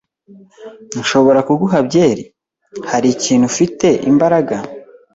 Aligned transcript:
"Nshobora 0.99 1.39
kuguha 1.47 1.77
byeri?" 1.87 2.23
"Hari 2.91 3.07
ikintu 3.15 3.45
ufite 3.51 3.87
imbaraga?" 4.09 4.55